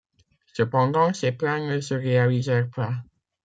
[0.53, 2.95] Cependant, ces plans ne se réalisèrent pas.